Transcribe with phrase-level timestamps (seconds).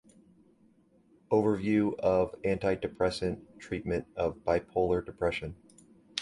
[1.29, 5.55] Overview of antidepressant treatment of bipolar depression.